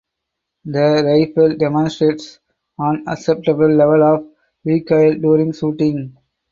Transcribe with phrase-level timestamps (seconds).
[0.65, 2.39] The rifle demonstrates
[2.79, 4.25] an acceptable level of
[4.65, 6.17] recoil during shooting.